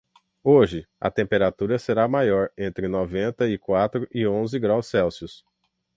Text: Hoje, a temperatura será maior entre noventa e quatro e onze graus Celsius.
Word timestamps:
Hoje, 0.43 0.87
a 0.99 1.11
temperatura 1.11 1.77
será 1.77 2.07
maior 2.07 2.49
entre 2.57 2.87
noventa 2.87 3.47
e 3.47 3.55
quatro 3.55 4.07
e 4.11 4.25
onze 4.25 4.57
graus 4.57 4.87
Celsius. 4.87 5.45